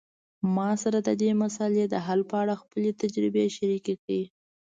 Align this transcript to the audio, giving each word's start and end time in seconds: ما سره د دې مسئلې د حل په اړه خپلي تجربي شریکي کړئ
ما 0.55 0.69
سره 0.83 0.99
د 1.07 1.09
دې 1.21 1.31
مسئلې 1.41 1.85
د 1.89 1.95
حل 2.05 2.19
په 2.29 2.35
اړه 2.41 2.59
خپلي 2.61 2.91
تجربي 3.01 3.45
شریکي 3.57 3.93
کړئ 4.01 4.21